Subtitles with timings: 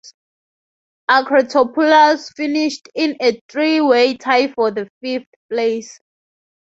[1.11, 5.99] Akratopoulos finished in a three-way tie for fifth place.